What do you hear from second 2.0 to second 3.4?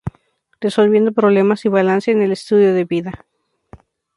en el estilo de vida.